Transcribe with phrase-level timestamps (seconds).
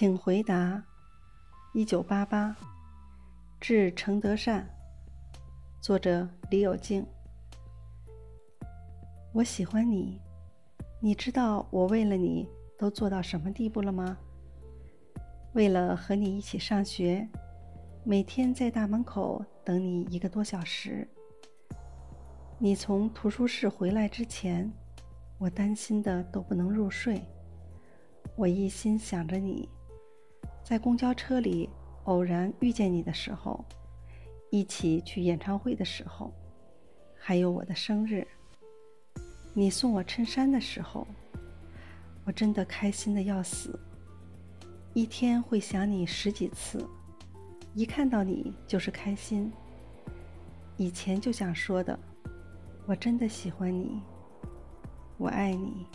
[0.00, 0.82] 请回答。
[1.74, 2.56] 一九八八，
[3.60, 4.66] 致程德善。
[5.78, 7.06] 作者：李有静。
[9.34, 10.18] 我喜欢你，
[11.00, 14.16] 你知道我为了你都做到什么地步了吗？
[15.52, 17.28] 为了和你一起上学，
[18.02, 21.06] 每天在大门口等你一个多小时。
[22.56, 24.72] 你从图书室回来之前，
[25.36, 27.22] 我担心的都不能入睡。
[28.34, 29.68] 我一心想着你，
[30.62, 31.68] 在公交车里
[32.04, 33.64] 偶然遇见你的时候，
[34.50, 36.32] 一起去演唱会的时候，
[37.18, 38.26] 还有我的生日，
[39.52, 41.06] 你送我衬衫的时候，
[42.24, 43.78] 我真的开心的要死。
[44.94, 46.84] 一天会想你十几次，
[47.74, 49.52] 一看到你就是开心。
[50.76, 51.98] 以前就想说的。
[52.86, 54.02] 我真的喜欢你，
[55.16, 55.86] 我爱你。